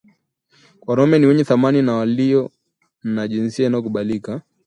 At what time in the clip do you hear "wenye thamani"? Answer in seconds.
1.25-1.81